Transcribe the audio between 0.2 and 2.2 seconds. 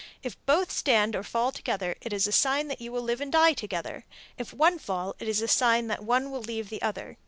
If both stand or fall together, it